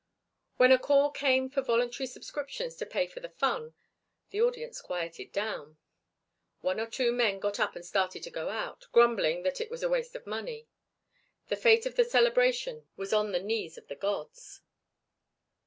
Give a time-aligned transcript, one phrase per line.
[0.57, 3.75] When a call came for voluntary subscriptions to pay for the fun,
[4.31, 5.77] the audience quieted down.
[6.61, 9.83] One or two men got up and started to go out, grumbling that it was
[9.83, 10.67] a waste of money.
[11.49, 14.61] The fate of the celebration was on the knees of the gods.